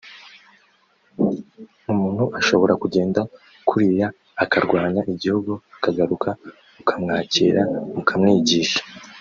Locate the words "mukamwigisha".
7.95-8.81